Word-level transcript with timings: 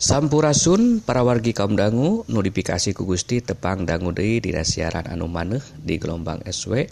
Sampurasun 0.00 1.04
para 1.04 1.20
wargi 1.20 1.52
kaum 1.52 1.76
dangu 1.76 2.24
notifikasi 2.24 2.96
ku 2.96 3.04
Gusti 3.04 3.44
tepang 3.44 3.84
dangu 3.84 4.16
Dei 4.16 4.40
di 4.40 4.48
siaran 4.56 5.04
anu 5.04 5.28
maneh 5.28 5.60
di 5.76 6.00
gelombang 6.00 6.40
SW 6.40 6.88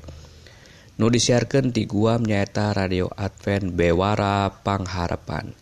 nu 1.00 1.08
disiarkan 1.08 1.72
di 1.72 1.88
guam 1.88 2.20
nyaeta 2.20 2.76
radio 2.76 3.08
Advent 3.08 3.72
Bewara 3.72 4.52
Pangharepan 4.52 5.56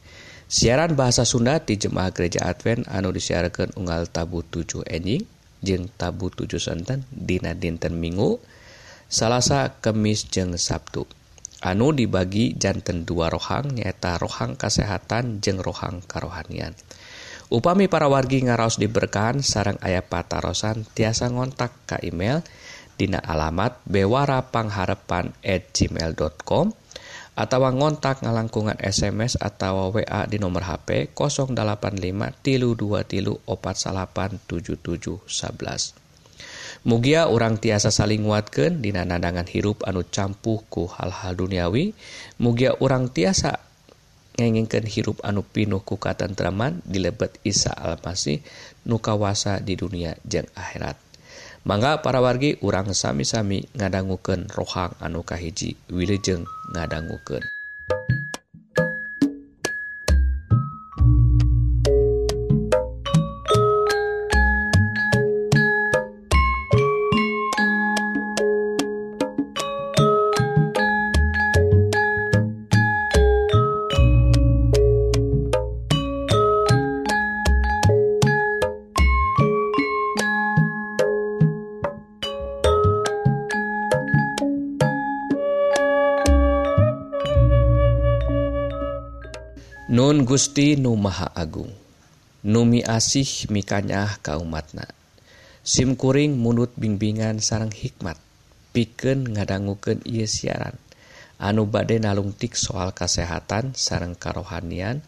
siaran 0.50 0.98
bahasa 0.98 1.22
Sunda 1.22 1.62
di 1.62 1.78
Jemaah 1.78 2.10
Gereja 2.10 2.50
Advent 2.50 2.82
anu 2.90 3.14
disiarkan 3.14 3.78
unggal 3.78 4.10
tabu 4.10 4.42
7 4.42 4.82
enjing 4.82 5.22
jeng 5.62 5.86
tabu 5.94 6.34
7 6.34 6.50
senten 6.58 7.06
dina 7.14 7.54
dinten 7.54 7.94
Minggu 7.94 8.42
Salasa 9.06 9.78
Kemis 9.78 10.26
jeng 10.34 10.58
Sabtu. 10.58 11.06
Anu 11.62 11.94
dibagi 11.94 12.58
janten 12.58 13.06
dua 13.06 13.30
rohang 13.30 13.70
nyaeta 13.70 14.18
rohang 14.18 14.58
kesehatan 14.58 15.38
jeng 15.38 15.62
rohang 15.62 16.02
karohanian. 16.10 16.74
Upami 17.46 17.86
para 17.86 18.10
wargi 18.10 18.42
ngaraos 18.42 18.74
diberkahan 18.82 19.38
sarang 19.38 19.78
ayah 19.86 20.02
patarosan 20.02 20.82
tiasa 20.82 21.30
ngontak 21.30 21.70
ke 21.86 22.02
email 22.02 22.42
Dina 22.96 23.20
alamat 23.20 23.84
bewarapangharepan 23.84 25.30
at 25.44 25.62
gmail.com 25.70 26.72
atau 27.36 27.58
ngontak 27.68 28.24
ngalangkungan 28.24 28.80
SMS 28.80 29.36
atau 29.36 29.92
WA 29.92 30.24
di 30.24 30.40
nomor 30.40 30.64
HP 30.64 31.12
085 31.12 31.52
tilu 32.40 32.72
2 32.72 33.04
tilu 33.04 33.36
opat 33.44 33.76
salapan 33.76 34.40
77 34.48 35.28
11. 35.28 36.88
Mugia 36.88 37.28
orang 37.28 37.60
tiasa 37.60 37.92
saling 37.92 38.24
nguatkan 38.24 38.80
dina 38.80 39.04
nandangan 39.04 39.44
hirup 39.44 39.84
anu 39.84 40.00
campuhku 40.08 40.88
hal-hal 40.88 41.36
duniawi. 41.36 41.92
Mugia 42.40 42.72
orang 42.80 43.12
tiasa 43.12 43.65
ngengingkan 44.36 44.84
hirup 44.84 45.18
anu 45.24 45.40
pinuh 45.42 45.80
ku 45.80 45.96
katentraman 45.96 46.84
dilebet 46.84 47.40
Isa 47.42 47.72
Almasih 47.72 48.44
nu 48.84 49.00
kawasa 49.00 49.64
di 49.64 49.74
dunia 49.74 50.14
jeung 50.28 50.46
akhirat. 50.52 51.00
Mangga 51.66 51.98
para 51.98 52.22
wargi 52.22 52.54
urang 52.62 52.94
sami-sami 52.94 53.66
ngadangguken 53.74 54.46
rohang 54.54 54.94
anu 55.02 55.26
kahiji 55.26 55.74
Wilujeng 55.90 56.46
ngadangguken 56.70 57.55
Gusti 90.26 90.74
Nu 90.74 90.98
Maha 90.98 91.30
Agung 91.38 91.70
Numi 92.42 92.82
asih 92.82 93.46
mikanyah 93.46 94.18
kaumatna. 94.26 94.90
SIMkuring 95.62 96.34
munut 96.34 96.74
bimbingan 96.74 97.38
sarang 97.38 97.70
hikmat 97.70 98.18
piken 98.74 99.22
ngadangguken 99.22 100.02
ia 100.02 100.26
siaran. 100.26 100.74
Anu 101.38 101.70
bade 101.70 102.02
nalungtik 102.02 102.58
soal 102.58 102.90
kesehatan 102.90 103.78
sarang 103.78 104.18
karohanian 104.18 104.98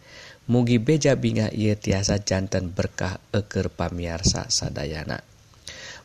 mugi 0.46 0.78
beja 0.78 1.19
binga 1.19 1.50
ia 1.50 1.74
tiasa 1.74 2.22
jantan 2.22 2.70
berkah 2.70 3.19
eker 3.34 3.74
pamiarsa 3.74 4.46
sadayana. 4.46 5.19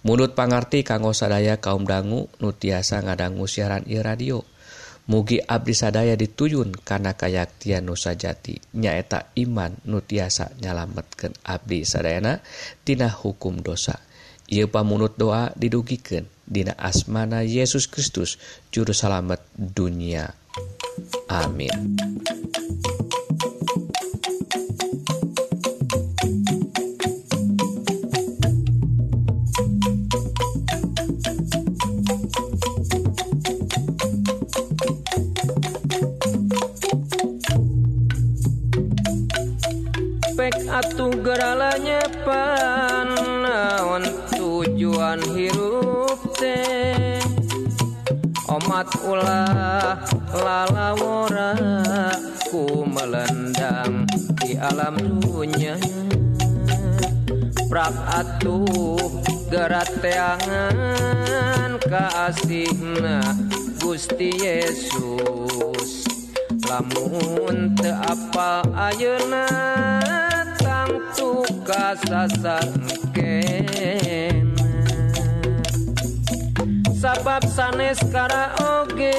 Munut 0.01 0.33
pangarti 0.33 0.81
kanggo 0.81 1.13
sadaya 1.13 1.61
kaum 1.61 1.85
dangu 1.85 2.33
nu 2.41 2.49
tiasa 2.49 3.05
ngadanggu 3.05 3.45
siaran 3.45 3.85
ieu 3.85 4.01
radio. 4.01 4.41
mugi 5.09 5.39
Abdi 5.43 5.73
sadaya 5.75 6.15
dituyun 6.15 6.75
karena 6.83 7.15
kayaktian 7.17 7.83
nusa 7.87 8.15
jati 8.15 8.59
nyaeta 8.77 9.31
iman 9.39 9.79
nutiasa 9.87 10.55
nyalametkan 10.59 11.35
Abdi 11.43 11.83
sadayana 11.83 12.39
Tina 12.85 13.11
hukum 13.11 13.59
dosa. 13.59 13.99
Ia 14.51 14.67
pamunut 14.67 15.15
doa 15.15 15.55
didugiken 15.55 16.27
Dina 16.43 16.75
asmana 16.75 17.41
Yesus 17.41 17.87
Kristus 17.87 18.35
jurusalamet 18.67 19.39
dunia. 19.55 20.35
Amin. 21.31 21.95
bek 40.43 40.67
atuh 40.67 41.15
geralanya 41.23 42.03
panaon 42.27 44.03
tujuan 44.35 45.23
hirup 45.31 46.19
teh. 46.35 47.23
Omat 48.51 48.91
ulah 49.07 50.03
lalawora 50.35 51.55
ku 52.51 52.83
melendang 52.83 54.03
di 54.43 54.59
alam 54.59 54.99
dunia 55.23 55.79
prak 57.71 57.95
atuh 58.11 58.99
gerat 59.47 59.87
teangan 60.03 61.79
kaasihna 61.87 63.23
Gusti 63.79 64.35
Yesus. 64.43 66.03
Lamun 66.67 67.79
te 67.79 67.95
apal 67.95 68.67
ayeuna 68.75 70.02
kasasarken 71.67 72.83
sabab 77.01 77.43
sanes 77.47 77.99
karaoke 78.11 79.15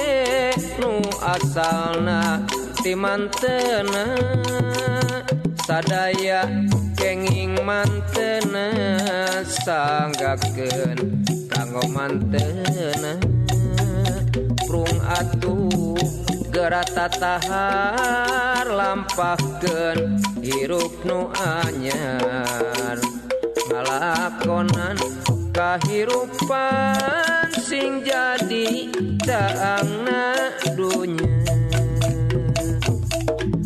nu 0.81 1.01
asalna 1.21 2.41
ti 2.81 2.93
mantena. 2.93 4.05
Sadaya 5.65 6.45
kenging 6.93 7.57
mantena 7.65 8.69
sanggakeun 9.65 11.25
kanggo 11.49 11.81
mantena. 11.89 13.17
Prung 14.69 14.97
atuh 15.09 15.97
gerata 16.55 17.11
tahar 17.11 18.63
lampahkeun 18.63 20.23
hirup 20.39 21.03
nu 21.03 21.27
anyar. 21.35 22.95
Ngalakonan 23.67 24.95
kahirupan 25.51 27.51
sing 27.59 28.07
jadi 28.07 28.87
daangna 29.19 30.55
dunya 30.79 31.43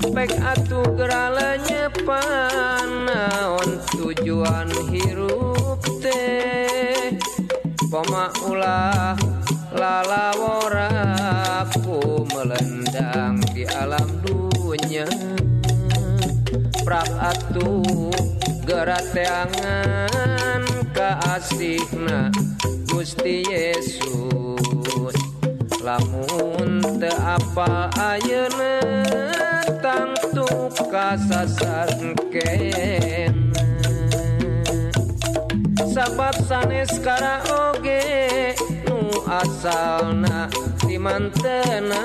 Pek 0.09 0.33
atuh 0.41 0.89
geralanya 0.97 1.93
panaon 2.01 3.85
tujuan 3.93 4.65
hirup 4.89 5.77
teh. 6.01 7.13
Poma 7.93 8.33
ulah 8.49 9.38
lalaworaku 9.73 11.19
melendang 12.33 13.41
di 13.53 13.65
alam 13.69 14.07
dunia. 14.23 15.05
Atuh 17.19 18.09
gerateangan 18.65 20.63
ke 20.89 21.09
asikna 21.29 22.33
Gusti 22.89 23.45
Yesus. 23.45 25.13
Lamun 25.85 26.81
te 26.97 27.13
apa 27.13 27.93
ayeuna 27.93 28.81
tangtu 29.85 30.49
kasasan 30.89 32.17
kena. 32.33 33.53
Sabab 35.93 36.33
sanes 36.49 36.89
karaoke 37.05 37.78
asalna 39.39 40.51
di 40.83 40.99
mantena 40.99 42.03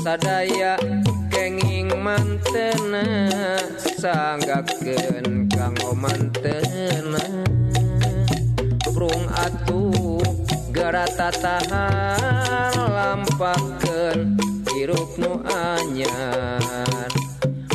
sadaya 0.00 0.80
kenging 1.28 1.92
mantena 2.00 3.04
sanggakeun 4.00 5.52
kanggo 5.52 5.92
mantena. 5.92 7.20
Prung 8.96 9.28
atuh 9.36 10.24
garatata 10.72 11.60
lampakeun 12.88 14.40
hirup 14.72 15.12
nu 15.20 15.44
anyar. 15.44 17.12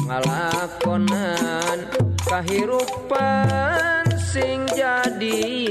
Ngalakonan 0.10 1.86
kahirupan 2.26 4.10
sing 4.18 4.66
jadi 4.74 5.70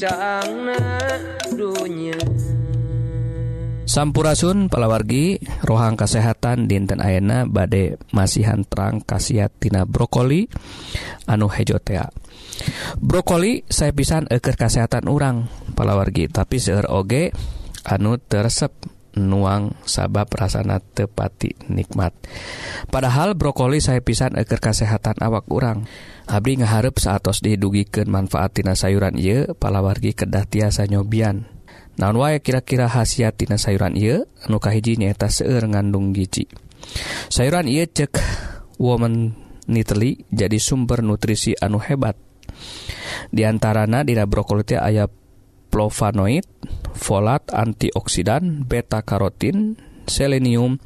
cangna. 0.00 0.80
punya 1.86 2.18
Sampurasun 3.86 4.66
palawargi 4.66 5.38
rohang 5.62 5.94
kesehatan 5.94 6.66
dinten 6.66 6.98
Aena 6.98 7.46
bade 7.46 8.02
masihan 8.10 8.66
terang 8.66 8.98
khasiatina 8.98 9.86
brokoli. 9.86 10.50
Anu 11.30 11.46
hejotea 11.46 12.10
brokoli 12.98 13.62
saya 13.70 13.94
pisan 13.94 14.26
eker 14.26 14.58
kesehatan 14.58 15.06
urang 15.06 15.46
palawargi. 15.78 16.26
Tapi 16.26 16.58
seur 16.58 16.90
oge 16.90 17.30
anu 17.86 18.18
tersep 18.18 18.74
nuang 19.14 19.78
sabab 19.86 20.34
rasana 20.34 20.82
tepati 20.82 21.54
nikmat. 21.70 22.10
Padahal 22.90 23.38
brokoli 23.38 23.78
saya 23.78 24.02
pisan 24.02 24.34
eker 24.34 24.58
kesehatan 24.58 25.22
awak 25.22 25.46
urang. 25.46 25.86
Abdi 26.26 26.58
ngaharep 26.58 26.98
saatos 26.98 27.38
didugikan 27.38 28.10
manfaat 28.10 28.58
tina 28.58 28.74
sayuran 28.74 29.14
ye 29.14 29.46
palawargi 29.46 30.10
kedah 30.10 30.42
tiasa 30.42 30.90
nyobian. 30.90 31.55
naon 31.96 32.20
wae 32.20 32.40
kira-kira 32.40 32.88
khasiat 32.88 33.36
tina 33.36 33.56
sayuran 33.60 33.96
ieu? 33.96 34.24
Anu 34.44 34.60
kahiji 34.60 34.96
nyaeta 35.00 35.28
seueur 35.32 35.64
ngandung 35.68 36.12
gizi. 36.12 36.48
Sayuran 37.32 37.66
ieu 37.66 37.84
cek 37.88 38.16
woman 38.78 39.32
niteli 39.66 40.24
jadi 40.30 40.56
sumber 40.60 41.02
nutrisi 41.02 41.56
anu 41.58 41.82
hebat. 41.82 42.16
Diantarana 43.32 44.06
dina 44.06 44.24
brokoli 44.24 44.64
teh 44.64 44.78
aya 44.80 45.10
flavonoid 45.76 46.48
folat 46.96 47.52
antioksidan 47.52 48.64
beta 48.64 49.04
karotin 49.04 49.76
selenium 50.08 50.80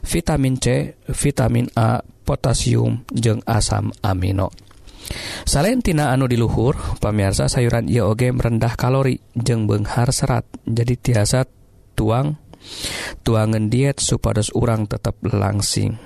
vitamin 0.00 0.56
C 0.56 0.96
vitamin 1.12 1.68
A 1.76 2.00
potasium 2.24 3.04
jeung 3.12 3.44
asam 3.44 3.92
amino. 4.00 4.48
Salentina 5.42 6.14
anu 6.14 6.30
diluhur 6.30 6.78
pamirsa 7.02 7.50
sayuran 7.50 7.90
IOG 7.90 8.38
rendah 8.38 8.78
kalori 8.78 9.18
jeung 9.34 9.66
Benghar 9.66 10.14
serat 10.14 10.46
jadi 10.64 10.94
tiasa 10.94 11.44
tuang 11.98 12.38
tuangan 13.26 13.68
diet 13.68 13.98
supados 13.98 14.54
urang 14.54 14.86
tetap 14.86 15.18
langsing. 15.26 15.98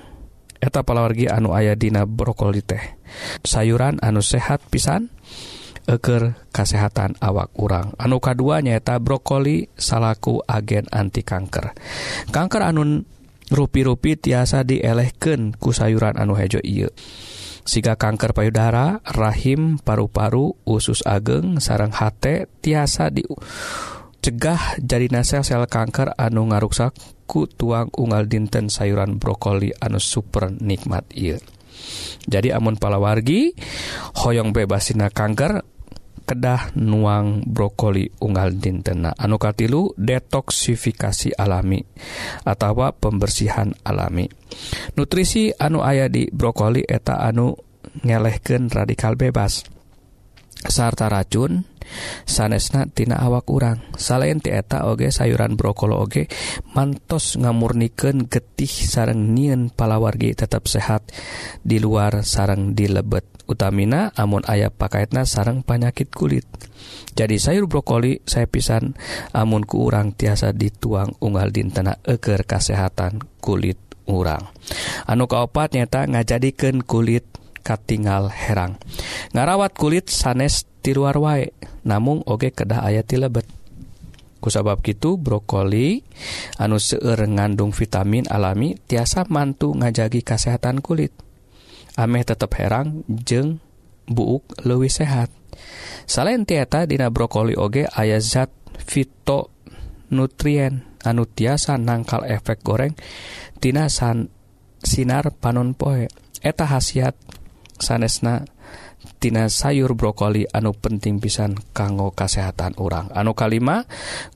Eta 0.57 0.81
palawargi 0.81 1.29
anu 1.29 1.53
aya 1.53 1.77
dina 1.77 2.09
brokoli 2.09 2.65
teh. 2.65 2.97
Sayuran 3.45 4.01
anu 4.01 4.25
sehat 4.25 4.65
pisan 4.73 5.13
eker 5.85 6.33
kesehatan 6.49 7.15
awak 7.21 7.53
urang. 7.61 7.93
Anu 8.01 8.17
kadua 8.17 8.59
nyaeta 8.65 8.97
brokoli 8.97 9.69
salaku 9.77 10.41
agen 10.49 10.89
anti 10.89 11.21
kanker. 11.21 11.77
Kanker 12.33 12.61
anun 12.65 13.05
rupi-rupi 13.47 14.19
tiasa 14.19 14.67
dielehken 14.67 15.55
ku 15.55 15.71
sayuran 15.71 16.19
anu 16.19 16.35
hejo 16.35 16.59
iya 16.65 16.91
siga 17.67 17.99
kanker 17.99 18.31
payudara 18.31 19.03
rahim 19.03 19.75
paru-paru 19.75 20.55
usus 20.63 21.03
ageng 21.03 21.59
sarang 21.59 21.91
H 21.91 22.23
tiasa 22.63 23.11
di 23.11 23.27
cegah 24.23 24.79
jadi 24.79 25.11
nasel 25.11 25.43
sel 25.43 25.67
kanker 25.67 26.15
anu 26.15 26.47
ngaruksak 26.47 26.95
ku 27.27 27.43
tuang 27.43 27.91
unggal 27.99 28.31
dinten 28.31 28.71
sayuran 28.71 29.19
brokoli 29.19 29.75
anu 29.83 29.99
super 29.99 30.47
nikmat 30.47 31.11
il 31.11 31.43
jadi 32.23 32.55
amun 32.55 32.79
palawargi 32.79 33.51
hoyong 34.23 34.55
bebasina 34.55 35.11
kanker 35.11 35.67
kedah 36.27 36.75
nuang 36.75 37.47
brokoli 37.47 38.11
unggal 38.19 38.59
dintena. 38.59 39.15
Anu 39.15 39.39
katilu 39.39 39.95
detoksifikasi 39.95 41.39
alami 41.39 41.79
atau 42.43 42.91
pembersihan 42.91 43.71
alami. 43.87 44.27
Nutrisi 44.99 45.55
anu 45.55 45.87
aya 45.87 46.11
di 46.11 46.27
brokoli 46.27 46.83
eta 46.83 47.23
anu 47.23 47.55
ngelehken 48.03 48.67
radikal 48.67 49.15
bebas. 49.15 49.63
Sarta 50.67 51.07
racun 51.07 51.76
sanesna 52.27 52.87
tina 52.89 53.19
awak 53.19 53.47
urang. 53.51 53.79
Salen 53.95 54.39
tieta 54.39 54.87
oge 54.87 55.09
sayuran 55.11 55.55
brokolo 55.55 55.97
oge 56.01 56.29
mantos 56.75 57.39
ngamurniken 57.39 58.29
getih 58.29 58.69
sareng 58.69 59.33
nien 59.35 59.73
palawargi 59.73 60.37
tetap 60.37 60.69
sehat 60.69 61.09
di 61.63 61.81
luar 61.81 62.21
sarang 62.23 62.75
di 62.77 62.87
lebet. 62.91 63.25
Utamina 63.47 64.11
amun 64.19 64.43
ayah 64.51 64.67
pakaitna 64.67 65.23
sarang 65.23 65.63
penyakit 65.63 66.11
kulit. 66.11 66.43
Jadi 67.15 67.39
sayur 67.39 67.65
brokoli 67.65 68.19
saya 68.27 68.45
pisan 68.45 68.93
amun 69.31 69.63
ku 69.63 69.87
urang 69.87 70.11
tiasa 70.11 70.51
dituang 70.51 71.15
unggal 71.23 71.49
dintena 71.55 71.95
eger 72.03 72.43
kesehatan 72.43 73.23
kulit 73.39 73.79
urang. 74.05 74.51
Anu 75.07 75.31
kaopat 75.31 75.79
nyata 75.79 76.07
ngajadikan 76.11 76.83
kulit 76.83 77.23
katingal 77.63 78.31
herang. 78.31 78.79
Ngarawat 79.35 79.75
kulit 79.75 80.07
sanes 80.07 80.63
tiruar 80.79 81.19
wae. 81.19 81.51
namun 81.87 82.19
oge 82.27 82.51
kedah 82.51 82.83
ayati 82.83 83.15
lebet. 83.15 83.47
Kusabab 84.37 84.85
gitu 84.85 85.17
brokoli 85.17 86.05
anu 86.61 86.77
seueur 86.77 87.25
ngandung 87.25 87.73
vitamin 87.73 88.29
alami 88.29 88.77
tiasa 88.77 89.25
mantu 89.31 89.73
ngajagi 89.73 90.21
kesehatan 90.21 90.83
kulit. 90.83 91.15
Ameh 91.97 92.21
tetap 92.21 92.53
herang 92.61 93.01
jeng 93.09 93.57
buuk 94.05 94.61
lebih 94.61 94.93
sehat. 94.93 95.33
Selain 96.05 96.45
tieta 96.45 96.85
dina 96.85 97.09
brokoli 97.09 97.57
oge 97.57 97.89
aya 97.89 98.21
zat 98.21 98.53
fito 98.77 99.49
nutrien 100.13 100.85
anu 101.01 101.25
tiasa 101.25 101.81
nangkal 101.81 102.29
efek 102.29 102.61
goreng 102.61 102.93
tina 103.57 103.89
san 103.89 104.29
sinar 104.85 105.33
panon 105.33 105.73
poe. 105.73 106.05
Eta 106.45 106.69
khasiat 106.69 107.17
sanesna 107.81 108.45
tina 109.17 109.49
sayur 109.49 109.97
brokoli 109.97 110.45
anu 110.53 110.73
penting 110.77 111.17
pisan 111.17 111.57
kanggo 111.73 112.13
kesehatan 112.13 112.77
orang 112.77 113.09
anu 113.11 113.33
kalima 113.33 113.83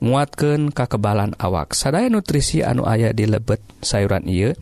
nguatkan 0.02 0.74
kekebalan 0.74 1.38
awak. 1.38 1.74
Sadaya 1.78 2.10
nutrisi 2.10 2.66
anu 2.66 2.86
ayah 2.86 3.14
di 3.14 3.26
lebet 3.26 3.62
sayuran 3.80 4.26
Ieu 4.26 4.52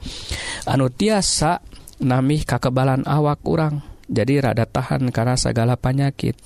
anu 0.69 0.93
tiasa 0.93 1.65
namih 2.01 2.45
kekebalan 2.45 3.05
awak 3.09 3.45
orang 3.49 3.85
jadi 4.11 4.51
rada 4.51 4.67
tahan 4.67 5.09
karena 5.15 5.39
segala 5.39 5.77
panyakit 5.81 6.37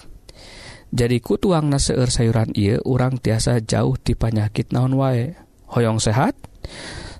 jadi 0.94 1.18
kutuang 1.18 1.74
seueur 1.74 2.06
sayuran 2.06 2.54
Ieu 2.54 2.78
orang 2.86 3.18
tiasa 3.18 3.58
jauh 3.58 3.98
di 3.98 4.14
panyakit 4.14 4.70
naon 4.70 4.94
wae. 4.94 5.34
Hoyong 5.74 5.98
sehat? 5.98 6.38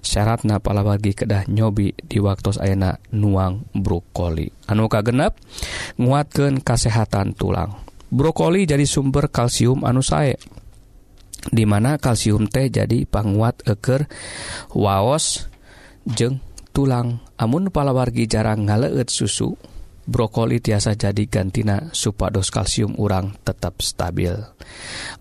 syaratna 0.05 0.61
palabagi 0.61 1.17
kedah 1.17 1.49
nyobi 1.49 1.97
di 1.97 2.21
waktu 2.21 2.55
aak 2.61 3.11
nuang 3.17 3.65
brokoli. 3.73 4.53
Anu 4.69 4.87
kagenep? 4.87 5.35
Nguatkan 5.97 6.61
kesehatan 6.61 7.33
tulang. 7.35 7.83
Brokoli 8.13 8.69
jadi 8.69 8.85
sumber 8.85 9.33
kalsium 9.33 9.83
anu 9.83 10.05
sae 10.05 10.37
dimana 11.51 12.01
kalsium 12.01 12.49
teh 12.49 12.73
jadi 12.73 13.05
panguat 13.05 13.65
eker 13.67 14.07
waos 14.77 15.51
jeng 16.07 16.39
tulang. 16.71 17.19
Amun 17.41 17.73
palawargi 17.75 18.31
jarang 18.31 18.69
ngaleet 18.69 19.11
susu 19.11 19.74
brokoli 20.05 20.61
tiasa 20.61 20.97
jadi 20.97 21.25
gantina 21.29 21.91
supados 21.93 22.53
kalsium 22.53 22.97
urang 23.01 23.37
tetap 23.45 23.81
stabil 23.81 24.33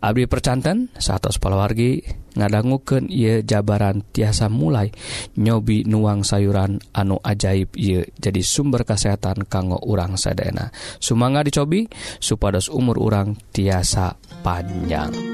Abdi 0.04 0.28
percanten 0.28 0.92
satu 1.00 1.32
palawargi 1.40 2.04
ngadangguken 2.34 3.08
ia 3.08 3.46
jabaran 3.46 4.02
tiasa 4.12 4.50
mulai 4.50 4.90
nyobi 5.38 5.86
nuang 5.86 6.26
sayuran 6.26 6.82
anu 6.92 7.22
ajaib 7.22 7.72
ia 7.78 8.04
jadi 8.18 8.42
sumber 8.42 8.84
kesehatan 8.84 9.46
kanggo 9.48 9.80
urang 9.86 10.18
sadena 10.18 10.74
Sumanga 11.00 11.46
dicobi 11.46 11.88
supados 12.20 12.68
umur 12.68 13.00
urang 13.00 13.38
tiasa 13.54 14.18
panjang. 14.42 15.33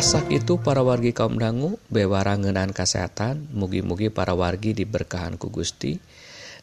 Asak 0.00 0.32
itu 0.32 0.56
para 0.56 0.80
wargi 0.80 1.12
kaum 1.12 1.36
dangu 1.36 1.76
bewara 1.92 2.32
ngenan 2.32 2.72
kesehatan 2.72 3.52
mugi-mugi 3.52 4.08
para 4.08 4.32
wargi 4.32 4.72
diberkahan 4.72 5.36
ku 5.36 5.52
Gusti 5.52 6.00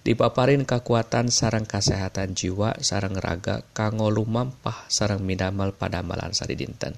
dipaparin 0.01 0.65
kekuatan 0.65 1.29
sarang 1.29 1.69
kesehatan 1.69 2.33
jiwa 2.33 2.81
sarang 2.81 3.13
raga 3.13 3.61
kanggo 3.77 4.09
lumampah 4.09 4.89
sarang 4.89 5.21
minamal 5.21 5.69
pada 5.69 6.01
malansari 6.01 6.57
dinten 6.57 6.97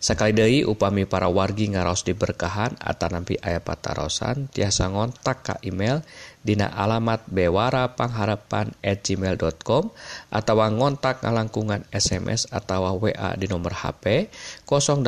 Sakali 0.00 0.32
dei 0.32 0.64
upami 0.64 1.04
para 1.04 1.28
wargi 1.28 1.68
ngaros 1.68 2.08
diberkahan 2.08 2.72
atau 2.80 3.12
nampi 3.12 3.36
ayah 3.44 3.60
patarosan 3.60 4.48
tiasa 4.48 4.88
ngontak 4.88 5.44
ka 5.44 5.54
email 5.60 6.00
Dina 6.40 6.72
alamat 6.72 7.28
Bewara 7.28 7.84
Pangharapan 7.92 8.72
at 8.80 9.04
gmail.com 9.04 9.92
atau 10.32 10.56
ngontak 10.56 11.20
ngalangkungan 11.20 11.84
SMS 11.92 12.48
atau 12.48 12.96
WA 12.96 13.36
di 13.36 13.44
nomor 13.44 13.76
HP 13.76 14.32
085 14.64 15.04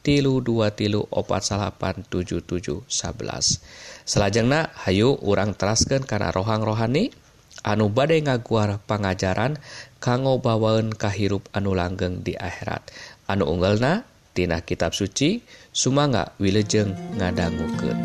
tilu 0.00 0.40
2 0.40 0.72
tilu 0.72 1.04
4 1.12 2.08
77 2.08 2.88
11 2.88 4.08
Selajengna 4.08 4.72
Hayu 4.88 5.20
urang 5.20 5.52
teraskan 5.52 6.08
karena 6.08 6.32
rohang 6.32 6.64
rohani 6.64 7.12
anu 7.60 7.92
badai 7.92 8.24
ngaguar 8.24 8.80
pengajaran 8.88 9.60
kanggo 10.00 10.40
bawaun 10.40 10.94
kahirup 10.94 11.50
anu 11.50 11.74
langgeng 11.74 12.22
di 12.22 12.38
akhirat. 12.38 12.86
anu 13.28 13.44
unggalna 13.44 14.02
tina 14.34 14.58
kitab 14.64 14.96
suci 14.96 15.44
sumanga 15.70 16.32
wilejeng 16.42 16.96
ngadanggukeun 17.20 17.98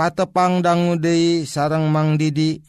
patepangdanggu 0.00 0.96
Dei 0.96 1.44
sarang 1.44 1.92
Mang 1.92 2.16
Didi. 2.16 2.64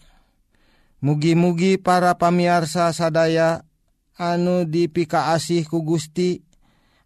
Mugi-mugi 1.00 1.80
para 1.80 2.20
pamiarsa 2.20 2.92
sadaya 2.92 3.64
anu 4.20 4.68
dipika 4.68 5.32
asih 5.32 5.64
ku 5.64 5.80
Gusti 5.80 6.44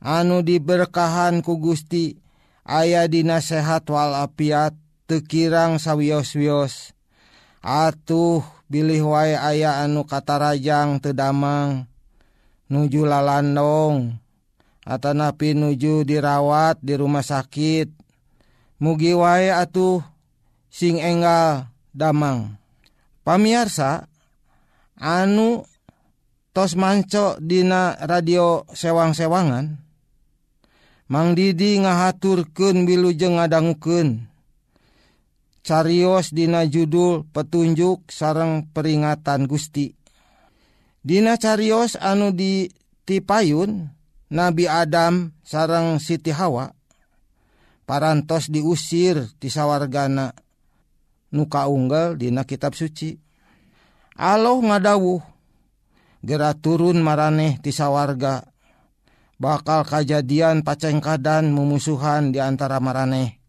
anu 0.01 0.41
diberkahan 0.41 1.45
ku 1.45 1.61
Gusti 1.61 2.17
aya 2.65 3.05
dina 3.05 3.37
dinasehat 3.37 3.85
walafiat 3.85 4.73
tekirang 5.05 5.77
sawios-wios. 5.77 6.97
Atuh 7.61 8.41
bilih 8.65 9.05
wae 9.05 9.37
aya 9.37 9.85
anu 9.85 10.09
katarajang 10.09 10.97
tedamang 11.05 11.85
nuju 12.65 13.05
lalandong 13.05 14.25
Atanapi 14.85 15.57
nuju 15.57 16.05
dirawat 16.05 16.77
di 16.77 16.93
rumah 16.93 17.25
sakit. 17.25 17.89
Mugi 18.77 19.17
wae 19.17 19.49
atuh 19.49 20.14
sing 20.75 20.99
enggal 20.99 21.71
damang. 21.95 22.59
Pamiarsa 23.23 24.11
anu 24.99 25.63
tos 26.51 26.75
manco 26.75 27.39
dina 27.39 27.95
radio 28.03 28.67
sewang-sewangan. 28.67 29.79
Mang 31.05 31.37
Didi 31.37 31.77
ngahaturkeun 31.79 32.89
wilujeng 32.89 33.37
ngadangukeun 33.37 34.25
Carios 35.65 36.29
dina 36.29 36.61
judul 36.65 37.25
petunjuk 37.29 38.09
sarang 38.09 38.69
peringatan 38.69 39.49
Gusti. 39.49 39.97
Dina 41.01 41.41
carios 41.41 41.97
anu 41.97 42.29
di 42.29 42.69
tipayun 43.05 43.89
Nabi 44.29 44.69
Adam 44.69 45.33
sarang 45.41 45.97
Siti 45.97 46.29
Hawa. 46.29 46.69
Parantos 47.85 48.49
diusir 48.49 49.25
tisawargana 49.41 50.37
nuka 51.35 51.67
unggal 51.67 52.15
dina 52.15 52.47
kitab 52.47 52.71
suci. 52.71 53.19
Allah 54.15 54.55
ngadawuh 54.55 55.19
gera 56.23 56.55
turun 56.55 57.03
maraneh 57.03 57.59
tisawarga 57.59 58.47
bakal 59.35 59.83
kejadian 59.83 60.63
pacengkadan 60.63 61.51
memusuhan 61.51 62.31
diantara 62.31 62.79
maraneh. 62.79 63.43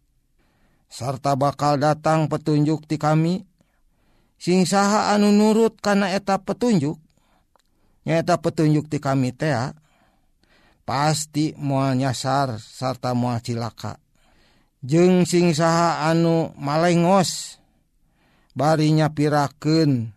Sarta 0.90 1.38
bakal 1.38 1.78
datang 1.78 2.26
petunjuk 2.26 2.86
ti 2.90 2.98
kami. 2.98 3.46
Sing 4.36 4.68
saha 4.68 5.14
anu 5.16 5.32
nurut 5.32 5.80
karena 5.80 6.12
eta 6.12 6.42
petunjuk 6.42 7.00
nyata 8.06 8.38
petunjuk 8.38 8.86
ti 8.86 9.00
kami 9.00 9.32
tea 9.32 9.72
pasti 10.86 11.56
mual 11.58 11.98
nyasar 11.98 12.60
sarta 12.60 13.16
mual 13.16 13.42
cilaka. 13.42 13.98
Jeng 14.86 15.26
singsaha 15.26 16.06
anu 16.06 16.54
malengos 16.60 17.58
barinya 18.56 19.12
piraken 19.12 20.16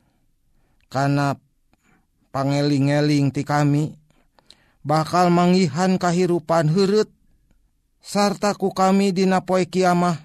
karena 0.87 1.35
pangeling-eling 2.31 3.35
ti 3.35 3.43
kami. 3.43 3.99
Bakal 4.79 5.27
manggihan 5.27 5.99
kehidupan 5.99 6.71
sarta 6.71 7.11
sartaku 7.99 8.71
kami 8.71 9.11
dina 9.11 9.43
poe 9.43 9.67
kiamah 9.67 10.15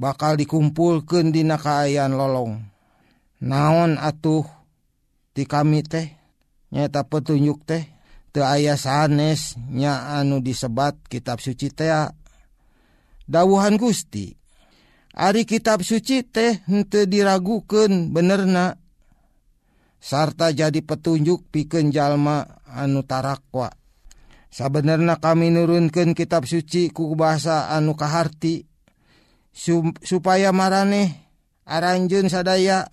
bakal 0.00 0.40
dikumpulkan 0.40 1.28
dina 1.34 1.60
kaayaan 1.60 2.16
lolong. 2.16 2.64
Naon 3.44 4.00
atuh 4.00 4.48
ti 5.36 5.44
kami 5.44 5.84
teh? 5.84 6.16
Nyata 6.72 7.04
petunjuk 7.04 7.68
teh? 7.68 7.84
Te 8.32 8.40
aya 8.40 8.80
sanes 8.80 9.60
nya 9.68 10.16
anu 10.16 10.40
disebat 10.40 10.96
kitab 11.12 11.44
suci 11.44 11.68
teh 11.68 11.92
dawuhan 13.28 13.76
Gusti. 13.76 14.37
Ari 15.18 15.50
kitab 15.50 15.82
suci 15.82 16.22
teh 16.22 16.62
hente 16.70 17.10
diragukan 17.10 18.14
benerna 18.14 18.78
sarta 19.98 20.54
jadi 20.54 20.78
petunjuk 20.78 21.50
piken 21.50 21.90
jalma 21.90 22.62
anu 22.70 23.02
tarakwa. 23.02 23.66
Sabenerna 24.46 25.18
kami 25.18 25.50
nurunkan 25.50 26.14
kitab 26.14 26.46
suci 26.46 26.94
ku 26.94 27.18
bahasa 27.18 27.74
anu 27.74 27.98
kaharti. 27.98 28.62
Supaya 30.06 30.54
maraneh 30.54 31.10
aranjun 31.66 32.30
sadaya 32.30 32.86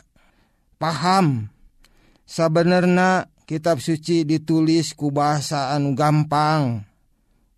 paham. 0.81 1.53
Sabenerna 2.25 3.29
kitab 3.45 3.77
suci 3.77 4.25
ditulis 4.25 4.97
ku 4.97 5.13
bahasa 5.13 5.77
anu 5.77 5.93
gampang. 5.93 6.89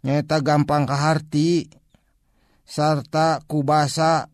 Nyata 0.04 0.44
gampang 0.44 0.84
kaharti. 0.84 1.72
Sarta 2.68 3.40
ku 3.48 3.64
bahasa 3.64 4.28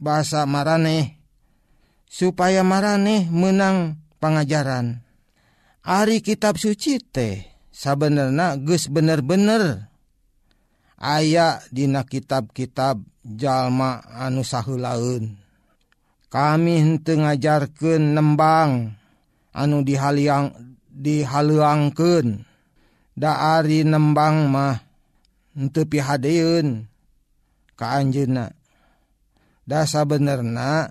bahasa 0.00 0.48
maraneh 0.48 1.20
supaya 2.08 2.64
maraneh 2.64 3.28
menang 3.28 4.00
pengajaran. 4.18 5.04
Ari 5.84 6.24
kitab 6.24 6.56
suci 6.56 6.98
teh 7.00 7.44
sabenerna 7.68 8.56
ges 8.56 8.88
bener-bener. 8.88 9.86
Aya 11.00 11.64
dina 11.72 12.04
kitab-kitab 12.04 13.00
jalma 13.24 14.04
anu 14.12 14.44
sahhu 14.44 14.76
laun 14.76 15.40
kami 16.30 16.78
hente 16.78 17.18
ngajarkeun 17.18 18.14
nembang 18.14 18.94
anu 19.50 19.82
dihaliang 19.82 20.54
dihaluangken 20.86 22.46
dari 23.18 23.82
nembang 23.82 24.46
mah 24.46 24.78
henteu 25.58 25.84
pihadeun 25.90 26.86
ka 27.74 27.98
anjeunna. 27.98 28.59
dasa 29.70 30.02
benerna 30.02 30.90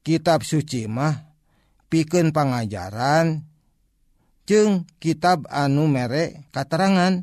kitab 0.00 0.40
suci 0.40 0.88
mah 0.88 1.28
piken 1.92 2.32
pengajaran 2.32 3.44
jeng 4.48 4.88
kitab 4.96 5.44
anu 5.52 5.84
merek 5.84 6.48
katerangan. 6.56 7.20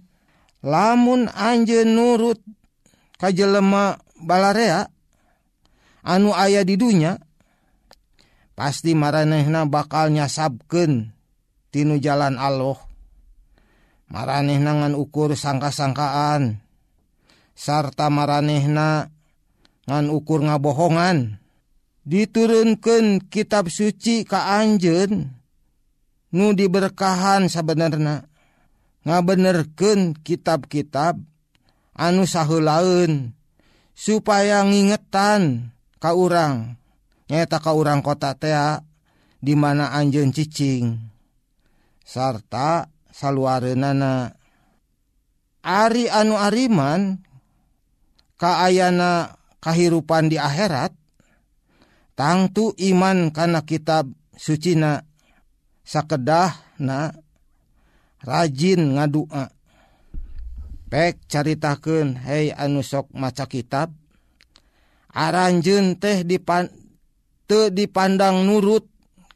Lamun 0.66 1.30
anje 1.30 1.86
nurut 1.86 2.42
kajlema 3.22 4.02
balarea 4.18 4.90
anu 6.06 6.34
ayah 6.34 6.66
di 6.66 6.74
dunya 6.74 7.22
pasti 8.58 8.98
maranehna 8.98 9.70
bakal 9.70 10.10
nyasabken 10.14 11.14
tinu 11.70 11.98
jalan 12.02 12.38
Allah. 12.38 12.78
Maranehna 14.06 14.70
nangan 14.74 14.94
ukur 14.94 15.34
sangka-sangkaan 15.34 16.62
sarta 17.58 18.10
maranehna 18.14 19.15
ngan 19.90 20.12
ukur 20.12 20.46
ngabohongan. 20.46 21.42
Diturunkan 22.06 23.18
kitab 23.34 23.74
suci 23.74 24.30
ka 24.30 24.62
anjen 24.62 25.34
nu 26.30 26.54
diberkahan 26.54 27.50
sebenarnya 27.50 28.30
ngabenerken 29.02 30.14
kitab-kitab 30.14 31.18
anu 31.98 32.30
sahhu 32.30 32.62
laun 32.62 33.34
supaya 33.98 34.62
ngingetan 34.62 35.74
ka 35.98 36.14
urang. 36.14 36.78
Nyata 37.26 37.58
ka 37.58 37.74
urang 37.74 38.06
kota 38.06 38.38
tea 38.38 38.86
di 39.42 39.54
mana 39.58 39.94
Anjun 39.94 40.30
cicing 40.30 40.98
sarta 42.06 42.90
saluarenana 43.14 44.34
Ari 45.66 46.06
anu 46.10 46.38
Ariman 46.38 47.22
Kaayana 48.38 49.34
kahirupan 49.66 50.30
di 50.30 50.38
akhirat 50.38 50.94
tangtu 52.14 52.78
iman 52.78 53.34
karena 53.34 53.66
kitab 53.66 54.06
sucina 54.38 55.02
sakedah 55.82 56.54
na 56.78 57.10
rajin 58.22 58.94
ngadua. 58.94 59.50
Pek 60.86 61.26
caritakeun 61.26 62.22
hei 62.30 62.54
anu 62.54 62.86
sok 62.86 63.10
maca 63.18 63.50
kitab 63.50 63.90
aranjeun 65.10 65.98
teh 65.98 66.22
dipan 66.22 66.70
teu 67.50 67.74
dipandang 67.74 68.46
nurut 68.46 68.86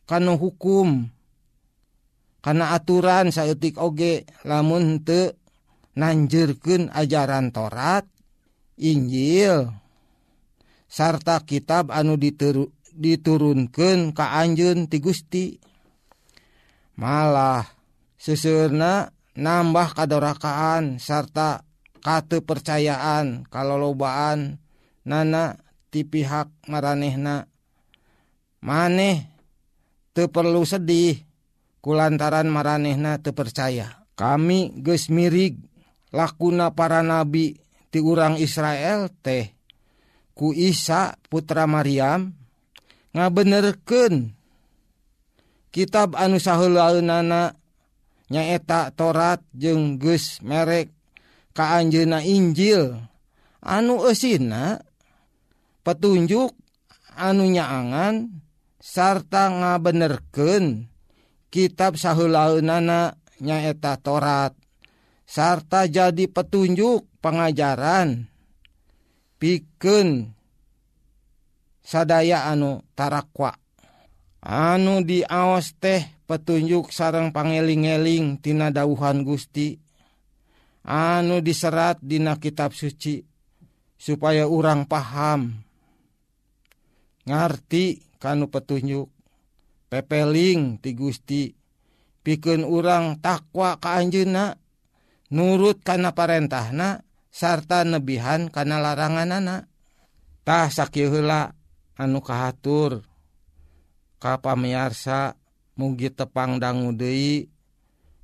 kana 0.05 0.37
hukum 0.37 1.09
kana 2.45 2.77
aturan 2.77 3.33
saeutik 3.33 3.81
oge 3.81 4.29
lamun 4.45 5.01
te 5.01 5.35
nanjurkeun 5.97 6.93
ajaran 6.93 7.49
Torat 7.49 8.05
Injil. 8.79 9.88
sarta 10.89 11.37
kitab 11.45 11.93
anu 11.93 12.17
dituru, 12.17 12.73
diturunkan 12.91 14.11
ka 14.11 14.41
Anjun 14.41 14.89
ti 14.89 14.97
Gusti. 14.99 15.45
Malah 16.99 17.63
sesurna 18.19 19.07
nambah 19.37 19.95
kadorakaan 19.95 20.99
sarta 20.99 21.63
kate 22.03 22.43
percayaan 22.43 23.47
kalau 23.47 23.79
lobaan 23.79 24.59
nana 25.07 25.55
ti 25.87 26.03
pihak 26.03 26.51
maranehna. 26.67 27.47
Maneh 28.59 29.23
te 30.11 30.27
perlu 30.27 30.67
sedih 30.67 31.15
kulantaran 31.79 32.51
maranehna 32.51 33.23
tepercaya 33.23 34.03
kami 34.19 34.75
gesmirig 34.83 35.55
lakuna 36.11 36.75
para 36.75 36.99
nabi 36.99 37.55
ti 37.87 38.03
urang 38.03 38.35
Israel 38.35 39.07
teh 39.23 39.55
ku 40.39 40.55
Isa 40.55 41.19
putra 41.27 41.67
Maryam 41.67 42.31
ngabenerken 43.11 44.31
kitab 45.67 46.15
anu 46.15 46.39
sahulana 46.39 47.51
nyaeta 48.31 48.95
torat 48.95 49.43
jeung 49.51 49.99
geus 49.99 50.39
merek 50.39 50.95
kaanjena 51.51 52.23
Injil. 52.23 52.95
Anu 53.59 54.07
esina 54.07 54.79
petunjuk 55.83 56.55
anu 57.19 57.43
nyaangan 57.43 58.31
sarta 58.79 59.51
ngabenerken 59.51 60.87
kitab 61.51 61.99
sahulana 61.99 63.19
nyaeta 63.43 63.99
torat 63.99 64.55
sarta 65.27 65.83
jadi 65.83 66.31
petunjuk 66.31 67.03
pengajaran. 67.19 68.28
pikeun 69.39 70.35
sadaya 71.79 72.45
anu 72.51 72.85
tarakwa. 72.93 73.57
Anu 74.39 75.03
diaos 75.03 75.75
teh 75.81 76.05
petunjuk 76.29 76.93
sarang 76.93 77.33
pangeling-eling 77.33 78.39
tina 78.39 78.69
dauhan 78.69 79.25
Gusti. 79.25 79.79
Anu 80.85 81.43
diserat 81.43 81.99
dina 81.99 82.39
kitab 82.39 82.71
suci 82.71 83.19
supaya 83.99 84.47
urang 84.47 84.87
paham. 84.87 85.59
Ngerti 87.27 88.15
kanu 88.21 88.47
petunjuk. 88.47 89.11
Pepeling 89.89 90.77
ti 90.77 90.93
Gusti. 90.93 91.51
Pikun 92.21 92.61
urang 92.63 93.17
takwa 93.19 93.81
ka 93.81 93.97
keanjuna 93.97 94.55
nurut 95.33 95.81
karena 95.81 96.13
parentahna. 96.13 97.08
sarta 97.29 97.85
nebihan 97.85 98.49
karena 98.49 98.81
larangan 98.81 99.29
anaktah 99.29 100.67
sakla 100.73 101.53
anu 101.95 102.19
kahatur. 102.19 103.05
Kapa 104.19 104.59
miarsa 104.59 105.39
mugi 105.79 106.11
tepang 106.11 106.59
dangguudei 106.59 107.47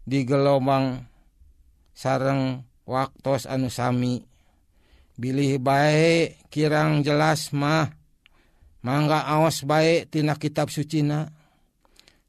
di 0.03 0.19
gelombang 0.27 1.07
sareng 1.95 2.67
waktu 2.83 3.31
anu 3.47 3.71
sami. 3.71 4.27
Bilih 5.15 5.63
baik 5.63 6.51
kirang 6.51 6.99
jelas 6.99 7.55
mah. 7.55 7.95
Mangga 8.83 9.25
aos 9.25 9.63
baik 9.63 10.11
tina 10.11 10.35
kitab 10.35 10.67
sucina. 10.67 11.31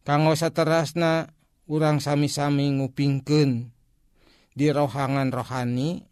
Kanggo 0.07 0.39
saterasna 0.39 1.27
urang 1.67 1.99
sami-sami 1.99 2.71
ngupingken 2.79 3.75
di 4.55 4.67
rohangan 4.71 5.35
rohani. 5.35 6.07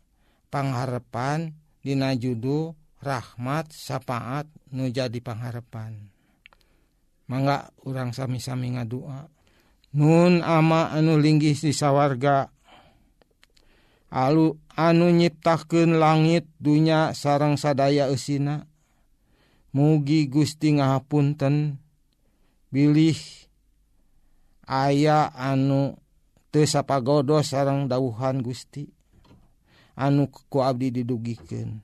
pangharepan 0.54 1.50
Dina 1.82 2.14
judul 2.14 2.78
Rahmat 3.04 3.68
syafaat 3.68 4.48
nu 4.72 4.88
jadi 4.88 5.20
pangharepan. 5.20 6.08
Mangga 7.28 7.68
urang 7.84 8.16
sami-sami 8.16 8.72
ngadua. 8.72 9.28
Nun 9.92 10.40
ama 10.40 10.88
anu 10.88 11.20
linggih 11.20 11.52
sisawarga 11.52 12.48
Alu 14.14 14.56
anu 14.78 15.10
nyiptakeun 15.10 16.00
langit 16.00 16.46
dunya 16.62 17.12
sarang 17.12 17.60
sadaya 17.60 18.08
eusina. 18.08 18.70
Mugi 19.74 20.30
Gusti 20.30 20.78
ngahapunten 20.78 21.82
bilih 22.70 23.18
aya 24.70 25.28
anu 25.34 25.98
teu 26.54 26.62
sapagodo 26.64 27.42
sarang 27.42 27.90
dauhan 27.90 28.38
Gusti. 28.38 28.93
anu 29.94 30.30
ku 30.30 30.60
Abdi 30.62 30.90
didugiken 30.90 31.80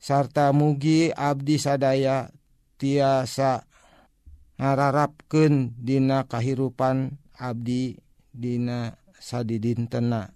sarta 0.00 0.52
mugi 0.52 1.10
Abdi 1.12 1.56
sadaya 1.56 2.28
tiasa 2.80 3.64
ngararapken 4.60 5.74
dina 5.80 6.28
kahirupan 6.28 7.18
Abdi 7.34 7.98
Dina 8.34 8.90
sadidin 9.22 9.86
tena 9.86 10.34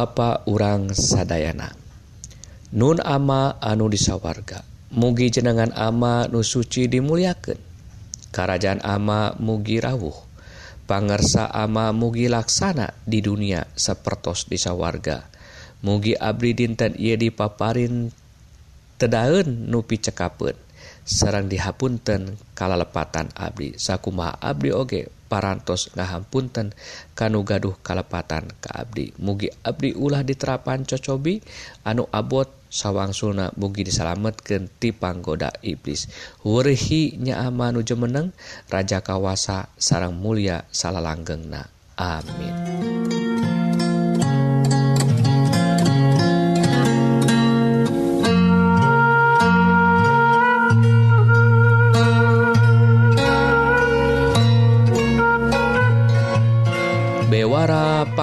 bapa 0.00 0.48
urang 0.48 0.96
Sadayana. 0.96 1.76
Nun 2.72 3.04
ama 3.04 3.60
anu 3.60 3.92
disawarga 3.92 4.64
mugi 4.96 5.28
jenengan 5.28 5.76
ama 5.76 6.24
nu 6.24 6.40
suci 6.40 6.88
dimuliakan 6.88 7.60
kerajaan 8.32 8.80
ama 8.80 9.36
mugi 9.36 9.76
rawuh 9.76 10.16
pangersa 10.88 11.52
ama 11.52 11.92
mugi 11.92 12.32
laksana 12.32 12.96
di 13.04 13.20
dunia 13.20 13.68
sepertos 13.76 14.48
disawarga. 14.48 15.28
Mugi 15.84 16.16
abdi 16.16 16.56
dinten 16.56 16.96
ia 16.96 17.20
dipaparin 17.20 18.08
tedaun 18.96 19.68
nupi 19.68 20.00
cekapun 20.00 20.56
Serang 21.04 21.48
dihapunten 21.48 22.40
kalalepatan 22.56 23.28
abdi. 23.36 23.76
Sakuma 23.76 24.32
abdi 24.40 24.72
oge? 24.72 25.19
parantos 25.30 25.94
ngahampunten 25.94 26.74
kanu 27.14 27.46
gaduh 27.46 27.78
kalepatan 27.86 28.50
ke 28.58 28.68
Abdi. 28.74 29.06
Mugi 29.22 29.46
Abdi 29.62 29.94
ulah 29.94 30.26
diterapan 30.26 30.82
cocobi 30.82 31.38
anu 31.86 32.10
abot 32.10 32.50
sawang 32.66 33.14
Suna 33.14 33.54
mugi 33.54 33.86
disalametken 33.86 34.66
tipanggoda 34.82 35.54
iblis. 35.62 36.10
Wurhi 36.42 37.14
nyaamanu 37.14 37.86
jemeneng 37.86 38.34
Raja 38.66 39.06
Kawasa 39.06 39.70
sarang 39.78 40.18
mulia 40.18 40.66
salah 40.74 41.02
langgengna 41.02 41.70
amin. 42.00 42.79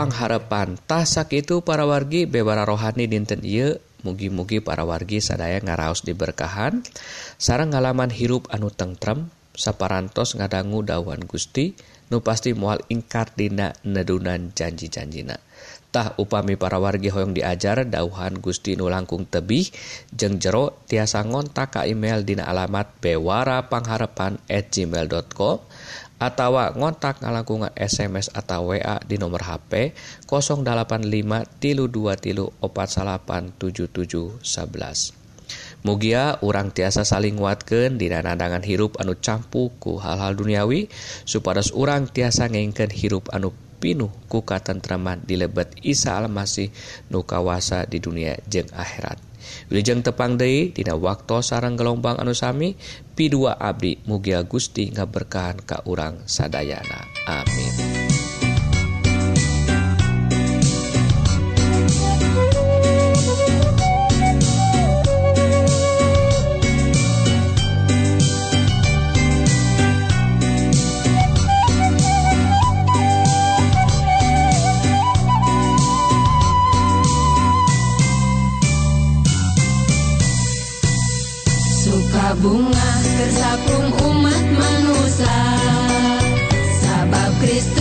ruang 0.08 0.24
harepan 0.24 0.80
tasak 0.88 1.36
itu 1.36 1.60
para 1.60 1.84
wargi 1.84 2.24
bebara 2.24 2.64
rohani 2.64 3.12
dinten 3.12 3.44
Ieu 3.44 3.76
mugi-mugi 4.08 4.64
para 4.64 4.88
wargi 4.88 5.20
sadaya 5.20 5.60
ngaraos 5.60 6.08
diberkahan. 6.08 6.80
Sarang 7.36 7.76
ngalaman 7.76 8.08
hirup 8.08 8.48
anu 8.48 8.72
tengrem 8.72 9.28
saparantos 9.52 10.40
ngadanggu 10.40 10.88
dawan 10.88 11.28
Gusti 11.28 11.76
nu 12.08 12.24
pasti 12.24 12.56
mual 12.56 12.80
ingkar 12.88 13.36
dina 13.36 13.76
nedunan 13.84 14.56
janji-janjina. 14.56 15.44
tah 15.90 16.14
upami 16.20 16.60
para 16.60 16.78
wargi 16.78 17.08
hoyong 17.08 17.32
diajar 17.32 17.88
dauhan 17.88 18.38
Gusti 18.38 18.76
nulangkung 18.76 19.24
tebih 19.24 19.72
jeng 20.12 20.38
jero 20.38 20.84
tiasa 20.86 21.24
ngontak 21.24 21.74
ka 21.74 21.82
email 21.88 22.28
dina 22.28 22.44
alamat 22.46 23.00
bewarapangharepan 23.00 24.44
gmail.com 24.48 25.58
atawa 26.18 26.74
ngontak 26.74 27.22
ngalangkungan 27.22 27.72
SMS 27.78 28.34
atau 28.34 28.74
WA 28.74 28.98
di 29.06 29.22
nomor 29.22 29.46
HP 29.46 29.94
085 30.26 31.62
tilu 31.62 31.86
2 31.86 32.18
tilu 32.18 32.46
opat 32.60 32.90
salapan 32.90 33.54
tujuh 33.54 33.88
tujuh 33.94 34.42
sebelas. 34.42 35.14
Mugia 35.86 36.42
urang 36.44 36.74
tiasa 36.74 37.08
saling 37.08 37.40
nguatkeun 37.40 37.96
dina 37.96 38.20
nandangan 38.20 38.66
hirup 38.66 39.00
anu 39.00 39.16
campuku 39.16 39.96
hal-hal 40.02 40.36
duniawi 40.36 40.92
supados 41.24 41.72
urang 41.72 42.10
tiasa 42.12 42.52
ngengken 42.52 42.92
hirup 42.92 43.32
anu 43.32 43.56
pinuh 43.78 44.10
ku 44.28 44.44
katentraman 44.44 45.24
di 45.24 45.38
lebet 45.38 45.78
Isa 45.86 46.18
Almasih 46.18 46.74
nu 47.14 47.24
kawasa 47.24 47.86
di 47.86 48.02
dunia 48.02 48.36
jeung 48.50 48.70
akhirat. 48.74 49.22
Wiljeng 49.72 50.04
tepang 50.04 50.36
Dei 50.36 50.76
Dina 50.76 51.00
waktu 51.00 51.40
sarang 51.40 51.80
gelombang 51.80 52.20
anusami 52.20 52.76
P2 53.16 53.56
Abdi 53.56 54.04
Mugia 54.04 54.44
Gusti 54.44 54.92
ngaberkahan 54.92 55.64
Ka 55.64 55.88
urang 55.88 56.20
Sadayana. 56.28 57.08
Amin. 57.26 58.27
kabungah 82.28 83.00
tersapung 83.16 83.88
umat 84.04 84.44
manusia. 84.60 85.40
Sabab 86.84 87.32
Kristus 87.40 87.77